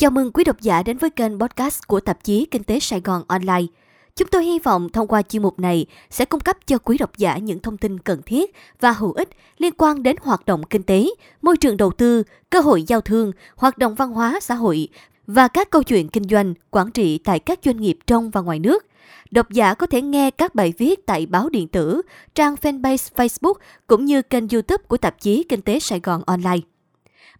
[0.00, 3.00] Chào mừng quý độc giả đến với kênh podcast của tạp chí Kinh tế Sài
[3.00, 3.66] Gòn Online.
[4.16, 7.16] Chúng tôi hy vọng thông qua chuyên mục này sẽ cung cấp cho quý độc
[7.16, 9.28] giả những thông tin cần thiết và hữu ích
[9.58, 11.06] liên quan đến hoạt động kinh tế,
[11.42, 14.88] môi trường đầu tư, cơ hội giao thương, hoạt động văn hóa xã hội
[15.26, 18.58] và các câu chuyện kinh doanh, quản trị tại các doanh nghiệp trong và ngoài
[18.58, 18.86] nước.
[19.30, 22.02] Độc giả có thể nghe các bài viết tại báo điện tử,
[22.34, 23.54] trang fanpage Facebook
[23.86, 26.60] cũng như kênh YouTube của tạp chí Kinh tế Sài Gòn Online.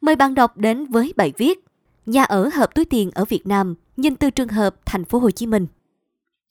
[0.00, 1.64] Mời bạn đọc đến với bài viết
[2.10, 5.30] Nhà ở hợp túi tiền ở Việt Nam nhìn từ trường hợp thành phố Hồ
[5.30, 5.66] Chí Minh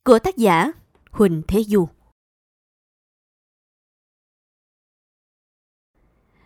[0.04, 0.72] của tác giả
[1.12, 1.88] Huỳnh Thế Du.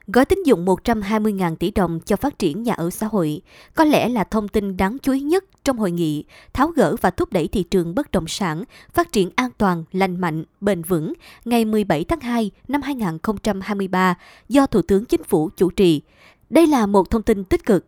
[0.08, 3.42] Gói tín dụng 120.000 tỷ đồng cho phát triển nhà ở xã hội
[3.74, 7.10] có lẽ là thông tin đáng chú ý nhất trong hội nghị tháo gỡ và
[7.10, 11.14] thúc đẩy thị trường bất động sản phát triển an toàn, lành mạnh, bền vững
[11.46, 14.18] ngày 17 tháng 2 năm 2023
[14.50, 16.02] do Thủ tướng Chính phủ chủ trì.
[16.50, 17.86] Đây là một thông tin tích cực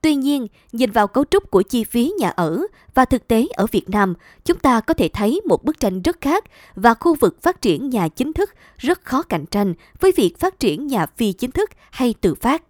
[0.00, 2.62] Tuy nhiên, nhìn vào cấu trúc của chi phí nhà ở
[2.94, 6.20] và thực tế ở Việt Nam, chúng ta có thể thấy một bức tranh rất
[6.20, 10.38] khác và khu vực phát triển nhà chính thức rất khó cạnh tranh với việc
[10.38, 12.62] phát triển nhà phi chính thức hay tự phát.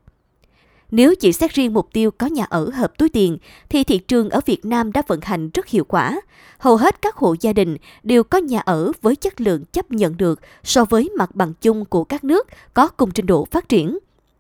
[0.91, 4.31] Nếu chỉ xét riêng mục tiêu có nhà ở hợp túi tiền, thì thị trường
[4.31, 6.21] ở Việt Nam đã vận hành rất hiệu quả.
[6.59, 10.17] Hầu hết các hộ gia đình đều có nhà ở với chất lượng chấp nhận
[10.17, 13.99] được so với mặt bằng chung của các nước có cùng trình độ phát triển.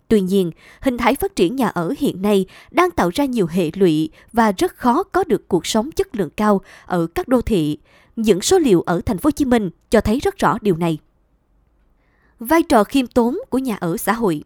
[0.08, 3.70] Tuy nhiên, hình thái phát triển nhà ở hiện nay đang tạo ra nhiều hệ
[3.74, 7.78] lụy và rất khó có được cuộc sống chất lượng cao ở các đô thị.
[8.16, 10.98] Những số liệu ở thành phố Hồ Chí Minh cho thấy rất rõ điều này.
[12.40, 14.44] Vai trò khiêm tốn của nhà ở xã hội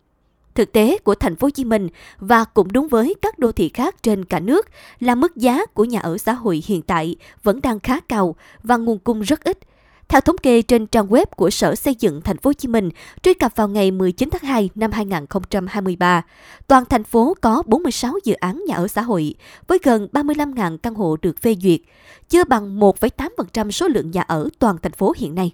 [0.54, 3.68] Thực tế của thành phố Hồ Chí Minh và cũng đúng với các đô thị
[3.68, 4.66] khác trên cả nước
[5.00, 8.76] là mức giá của nhà ở xã hội hiện tại vẫn đang khá cao và
[8.76, 9.58] nguồn cung rất ít–
[10.12, 12.90] theo thống kê trên trang web của Sở Xây dựng Thành phố Hồ Chí Minh,
[13.22, 16.22] truy cập vào ngày 19 tháng 2 năm 2023,
[16.66, 19.34] toàn thành phố có 46 dự án nhà ở xã hội
[19.66, 21.80] với gần 35.000 căn hộ được phê duyệt,
[22.28, 25.52] chưa bằng 1,8% số lượng nhà ở toàn thành phố hiện nay.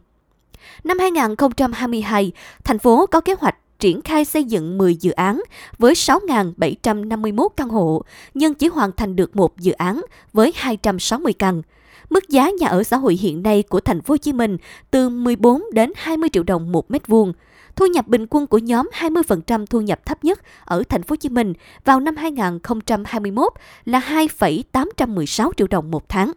[0.84, 2.32] Năm 2022,
[2.64, 5.42] thành phố có kế hoạch triển khai xây dựng 10 dự án
[5.78, 8.02] với 6.751 căn hộ,
[8.34, 10.00] nhưng chỉ hoàn thành được một dự án
[10.32, 11.62] với 260 căn.
[12.10, 14.56] Mức giá nhà ở xã hội hiện nay của thành phố Hồ Chí Minh
[14.90, 17.32] từ 14 đến 20 triệu đồng một mét vuông.
[17.76, 21.16] Thu nhập bình quân của nhóm 20% thu nhập thấp nhất ở thành phố Hồ
[21.16, 21.52] Chí Minh
[21.84, 23.52] vào năm 2021
[23.84, 26.32] là 2,816 triệu đồng một tháng.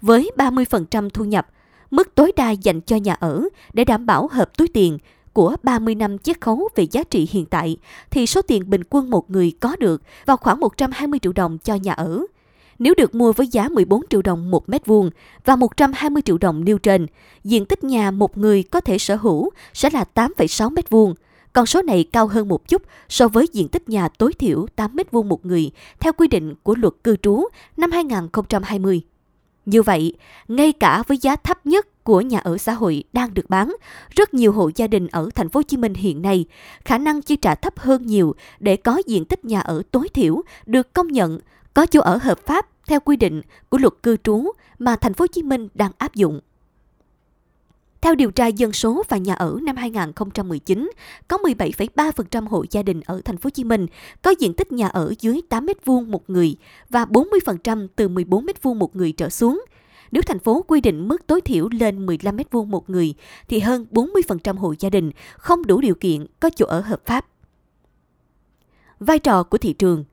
[0.00, 1.48] Với 30% thu nhập,
[1.90, 4.98] mức tối đa dành cho nhà ở để đảm bảo hợp túi tiền
[5.32, 7.76] của 30 năm chiết khấu về giá trị hiện tại
[8.10, 11.74] thì số tiền bình quân một người có được vào khoảng 120 triệu đồng cho
[11.74, 12.26] nhà ở.
[12.78, 15.10] Nếu được mua với giá 14 triệu đồng một mét vuông
[15.44, 17.06] và 120 triệu đồng nêu trên,
[17.44, 21.14] diện tích nhà một người có thể sở hữu sẽ là 8,6 mét vuông.
[21.52, 24.96] Con số này cao hơn một chút so với diện tích nhà tối thiểu 8
[24.96, 25.70] mét vuông một người
[26.00, 27.44] theo quy định của luật cư trú
[27.76, 29.02] năm 2020.
[29.66, 30.14] Như vậy,
[30.48, 33.76] ngay cả với giá thấp nhất của nhà ở xã hội đang được bán,
[34.10, 36.44] rất nhiều hộ gia đình ở thành phố Hồ Chí Minh hiện nay
[36.84, 40.42] khả năng chi trả thấp hơn nhiều để có diện tích nhà ở tối thiểu
[40.66, 41.38] được công nhận
[41.76, 45.22] có chỗ ở hợp pháp theo quy định của luật cư trú mà thành phố
[45.22, 46.40] Hồ Chí Minh đang áp dụng.
[48.00, 50.90] Theo điều tra dân số và nhà ở năm 2019,
[51.28, 53.86] có 17,3% hộ gia đình ở thành phố Hồ Chí Minh
[54.22, 56.56] có diện tích nhà ở dưới 8 m2 một người
[56.90, 59.64] và 40% từ 14 m2 một người trở xuống.
[60.10, 63.14] Nếu thành phố quy định mức tối thiểu lên 15 m2 một người
[63.48, 67.26] thì hơn 40% hộ gia đình không đủ điều kiện có chỗ ở hợp pháp.
[69.00, 70.04] Vai trò của thị trường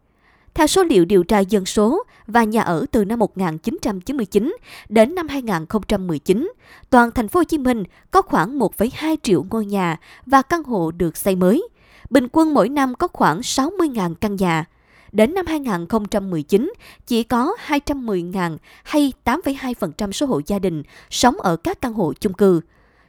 [0.55, 4.55] theo số liệu điều tra dân số và nhà ở từ năm 1999
[4.89, 6.53] đến năm 2019,
[6.89, 10.91] toàn thành phố Hồ Chí Minh có khoảng 1,2 triệu ngôi nhà và căn hộ
[10.91, 11.67] được xây mới.
[12.09, 14.65] Bình quân mỗi năm có khoảng 60.000 căn nhà.
[15.11, 16.73] Đến năm 2019,
[17.07, 22.33] chỉ có 210.000 hay 8,2% số hộ gia đình sống ở các căn hộ chung
[22.33, 22.61] cư.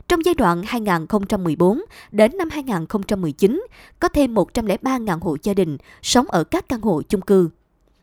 [0.08, 1.80] Trong giai đoạn 2014
[2.12, 3.66] đến năm 2019,
[4.00, 7.48] có thêm 103.000 hộ gia đình sống ở các căn hộ chung cư.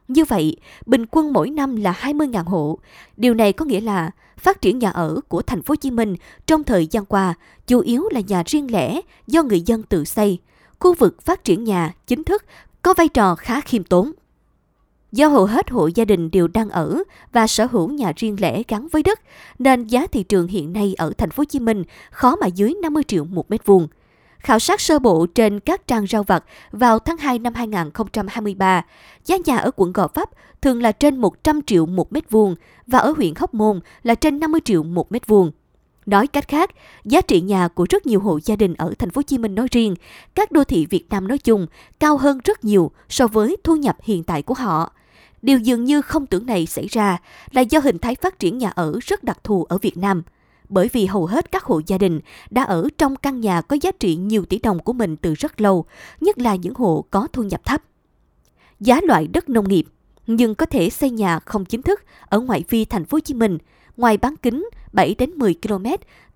[0.07, 2.79] Như vậy, bình quân mỗi năm là 20.000 hộ.
[3.17, 6.15] Điều này có nghĩa là phát triển nhà ở của thành phố Hồ Chí Minh
[6.45, 7.33] trong thời gian qua
[7.67, 10.39] chủ yếu là nhà riêng lẻ do người dân tự xây.
[10.79, 12.45] Khu vực phát triển nhà chính thức
[12.81, 14.11] có vai trò khá khiêm tốn.
[15.11, 18.61] Do hầu hết hộ gia đình đều đang ở và sở hữu nhà riêng lẻ
[18.67, 19.19] gắn với đất,
[19.59, 22.73] nên giá thị trường hiện nay ở thành phố Hồ Chí Minh khó mà dưới
[22.81, 23.87] 50 triệu một mét vuông.
[24.39, 28.85] Khảo sát sơ bộ trên các trang rau vặt vào tháng 2 năm 2023,
[29.25, 30.29] giá nhà ở quận Gò Vấp
[30.61, 32.55] thường là trên 100 triệu một mét vuông
[32.87, 35.51] và ở huyện Hóc Môn là trên 50 triệu một mét vuông.
[36.05, 36.69] Nói cách khác,
[37.05, 39.55] giá trị nhà của rất nhiều hộ gia đình ở thành phố Hồ Chí Minh
[39.55, 39.95] nói riêng,
[40.35, 41.67] các đô thị Việt Nam nói chung
[41.99, 44.93] cao hơn rất nhiều so với thu nhập hiện tại của họ.
[45.41, 47.17] Điều dường như không tưởng này xảy ra
[47.51, 50.23] là do hình thái phát triển nhà ở rất đặc thù ở Việt Nam.
[50.69, 53.91] Bởi vì hầu hết các hộ gia đình đã ở trong căn nhà có giá
[53.91, 55.85] trị nhiều tỷ đồng của mình từ rất lâu,
[56.21, 57.81] nhất là những hộ có thu nhập thấp.
[58.79, 59.85] Giá loại đất nông nghiệp
[60.27, 63.33] nhưng có thể xây nhà không chính thức ở ngoại vi thành phố Hồ Chí
[63.33, 63.57] Minh,
[63.97, 65.85] ngoài bán kính 7 đến 10 km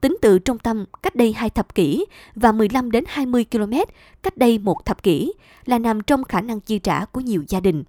[0.01, 2.05] tính từ trung tâm cách đây 2 thập kỷ
[2.35, 3.73] và 15 đến 20 km
[4.23, 5.33] cách đây một thập kỷ
[5.65, 7.83] là nằm trong khả năng chi trả của nhiều gia đình.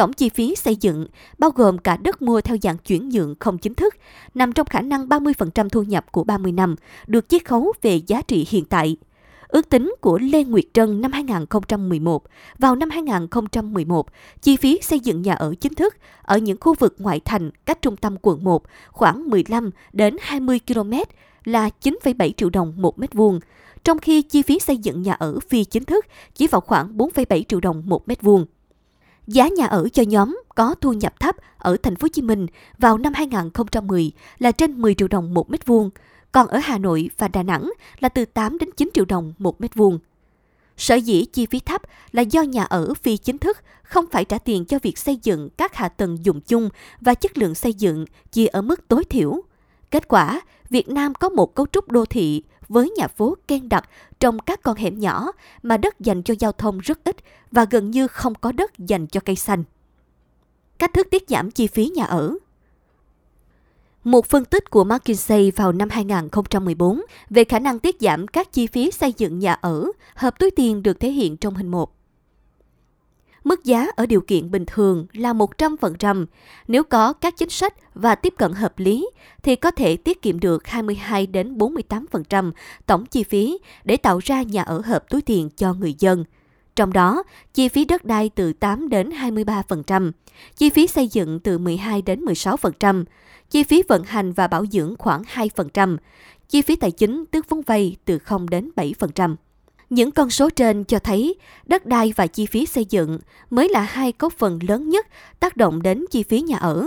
[0.00, 1.06] Tổng chi phí xây dựng,
[1.38, 3.94] bao gồm cả đất mua theo dạng chuyển nhượng không chính thức,
[4.34, 6.76] nằm trong khả năng 30% thu nhập của 30 năm,
[7.06, 8.96] được chiết khấu về giá trị hiện tại.
[9.48, 12.22] Ước tính của Lê Nguyệt Trân năm 2011,
[12.58, 14.06] vào năm 2011,
[14.42, 17.82] chi phí xây dựng nhà ở chính thức ở những khu vực ngoại thành cách
[17.82, 20.92] trung tâm quận 1 khoảng 15 đến 20 km
[21.44, 23.40] là 9,7 triệu đồng một mét vuông,
[23.84, 27.42] trong khi chi phí xây dựng nhà ở phi chính thức chỉ vào khoảng 4,7
[27.48, 28.46] triệu đồng một mét vuông.
[29.26, 32.46] Giá nhà ở cho nhóm có thu nhập thấp ở thành phố Hồ Chí Minh
[32.78, 35.90] vào năm 2010 là trên 10 triệu đồng một mét vuông,
[36.32, 37.70] còn ở Hà Nội và Đà Nẵng
[38.00, 39.98] là từ 8 đến 9 triệu đồng một mét vuông.
[40.76, 41.82] Sở dĩ chi phí thấp
[42.12, 45.48] là do nhà ở phi chính thức không phải trả tiền cho việc xây dựng
[45.56, 46.68] các hạ tầng dùng chung
[47.00, 49.40] và chất lượng xây dựng chỉ ở mức tối thiểu.
[49.90, 50.40] Kết quả,
[50.70, 53.90] Việt Nam có một cấu trúc đô thị với nhà phố ken đặc
[54.20, 55.32] trong các con hẻm nhỏ
[55.62, 57.16] mà đất dành cho giao thông rất ít
[57.52, 59.64] và gần như không có đất dành cho cây xanh.
[60.78, 62.34] Cách thức tiết giảm chi phí nhà ở
[64.04, 68.66] một phân tích của McKinsey vào năm 2014 về khả năng tiết giảm các chi
[68.66, 71.99] phí xây dựng nhà ở, hợp túi tiền được thể hiện trong hình 1.
[73.44, 76.26] Mức giá ở điều kiện bình thường là 100%.
[76.68, 79.08] Nếu có các chính sách và tiếp cận hợp lý
[79.42, 82.52] thì có thể tiết kiệm được 22 đến 48%
[82.86, 86.24] tổng chi phí để tạo ra nhà ở hợp túi tiền cho người dân.
[86.76, 87.22] Trong đó,
[87.54, 90.12] chi phí đất đai từ 8 đến 23%,
[90.56, 93.04] chi phí xây dựng từ 12 đến 16%,
[93.50, 95.96] chi phí vận hành và bảo dưỡng khoảng 2%,
[96.48, 99.36] chi phí tài chính tức vốn vay từ 0 đến 7%.
[99.90, 101.34] Những con số trên cho thấy
[101.66, 103.18] đất đai và chi phí xây dựng
[103.50, 105.06] mới là hai cấu phần lớn nhất
[105.40, 106.86] tác động đến chi phí nhà ở.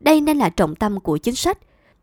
[0.00, 1.58] Đây nên là trọng tâm của chính sách.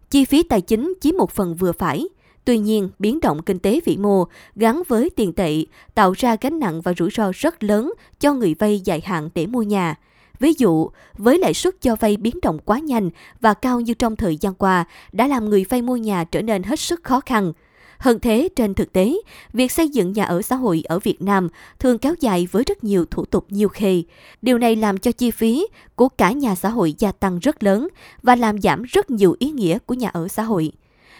[0.09, 2.07] Chi phí tài chính chiếm một phần vừa phải.
[2.45, 4.25] Tuy nhiên, biến động kinh tế vĩ mô
[4.55, 5.65] gắn với tiền tệ
[5.95, 9.45] tạo ra gánh nặng và rủi ro rất lớn cho người vay dài hạn để
[9.45, 9.95] mua nhà.
[10.39, 13.09] Ví dụ, với lãi suất cho vay biến động quá nhanh
[13.41, 16.63] và cao như trong thời gian qua đã làm người vay mua nhà trở nên
[16.63, 17.53] hết sức khó khăn.
[17.99, 19.13] Hơn thế, trên thực tế,
[19.53, 21.47] việc xây dựng nhà ở xã hội ở Việt Nam
[21.79, 24.03] thường kéo dài với rất nhiều thủ tục nhiều khê.
[24.41, 27.87] Điều này làm cho chi phí của cả nhà xã hội gia tăng rất lớn
[28.23, 30.71] và làm giảm rất nhiều ý nghĩa của nhà ở xã hội.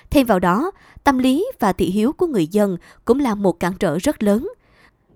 [0.10, 0.72] Thêm vào đó,
[1.04, 4.50] tâm lý và thị hiếu của người dân cũng là một cản trở rất lớn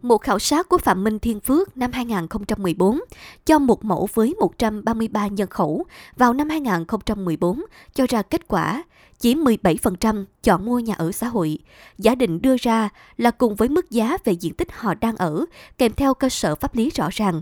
[0.04, 3.00] một khảo sát của Phạm Minh Thiên Phước năm 2014
[3.46, 5.86] cho một mẫu với 133 nhân khẩu
[6.18, 7.64] vào năm 2014
[7.94, 8.84] cho ra kết quả
[9.20, 11.58] chỉ 17% chọn mua nhà ở xã hội.
[11.98, 15.46] Giả định đưa ra là cùng với mức giá về diện tích họ đang ở,
[15.78, 17.42] kèm theo cơ sở pháp lý rõ ràng.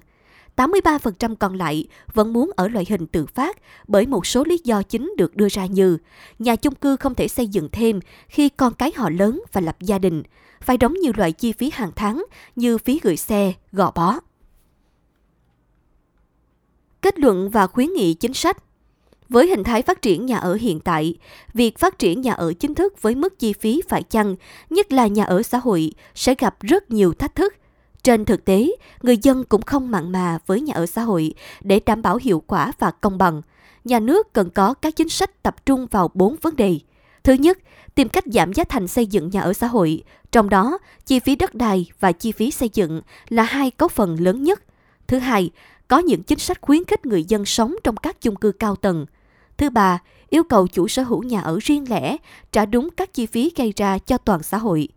[0.55, 3.57] 83% còn lại vẫn muốn ở loại hình tự phát
[3.87, 5.97] bởi một số lý do chính được đưa ra như
[6.39, 9.77] nhà chung cư không thể xây dựng thêm khi con cái họ lớn và lập
[9.79, 10.23] gia đình,
[10.61, 12.25] phải đóng nhiều loại chi phí hàng tháng
[12.55, 14.19] như phí gửi xe, gò bó.
[17.01, 18.57] Kết luận và khuyến nghị chính sách
[19.29, 21.15] với hình thái phát triển nhà ở hiện tại,
[21.53, 24.35] việc phát triển nhà ở chính thức với mức chi phí phải chăng,
[24.69, 27.53] nhất là nhà ở xã hội, sẽ gặp rất nhiều thách thức.
[28.03, 31.79] Trên thực tế, người dân cũng không mặn mà với nhà ở xã hội để
[31.85, 33.41] đảm bảo hiệu quả và công bằng.
[33.83, 36.79] Nhà nước cần có các chính sách tập trung vào bốn vấn đề.
[37.23, 37.57] Thứ nhất,
[37.95, 41.35] tìm cách giảm giá thành xây dựng nhà ở xã hội, trong đó chi phí
[41.35, 44.63] đất đai và chi phí xây dựng là hai cấu phần lớn nhất.
[45.07, 45.51] Thứ hai,
[45.87, 49.05] có những chính sách khuyến khích người dân sống trong các chung cư cao tầng.
[49.57, 52.17] Thứ ba, yêu cầu chủ sở hữu nhà ở riêng lẻ
[52.51, 54.87] trả đúng các chi phí gây ra cho toàn xã hội.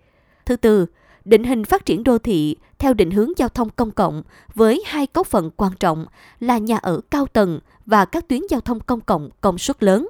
[0.46, 0.86] Thứ tư,
[1.24, 4.22] định hình phát triển đô thị theo định hướng giao thông công cộng
[4.54, 6.06] với hai cấu phần quan trọng
[6.40, 10.08] là nhà ở cao tầng và các tuyến giao thông công cộng công suất lớn.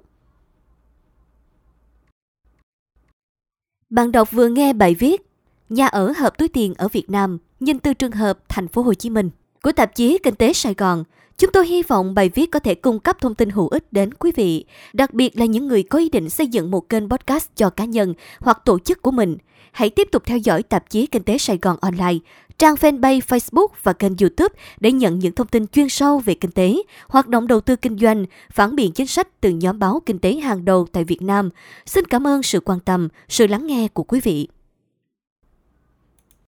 [3.91, 5.23] Bạn đọc vừa nghe bài viết
[5.69, 8.95] Nhà ở hợp túi tiền ở Việt Nam, nhìn từ trường hợp thành phố Hồ
[8.95, 9.31] Chí Minh
[9.63, 11.05] của tạp chí Kinh tế Sài Gòn.
[11.39, 14.15] Chúng tôi hy vọng bài viết có thể cung cấp thông tin hữu ích đến
[14.15, 17.49] quý vị, đặc biệt là những người có ý định xây dựng một kênh podcast
[17.57, 19.37] cho cá nhân hoặc tổ chức của mình.
[19.73, 22.19] Hãy tiếp tục theo dõi tạp chí Kinh tế Sài Gòn online,
[22.59, 26.51] trang fanpage Facebook và kênh YouTube để nhận những thông tin chuyên sâu về kinh
[26.51, 26.77] tế,
[27.09, 30.35] hoạt động đầu tư kinh doanh, phản biện chính sách từ nhóm báo kinh tế
[30.35, 31.51] hàng đầu tại Việt Nam.
[31.87, 34.49] Xin cảm ơn sự quan tâm, sự lắng nghe của quý vị.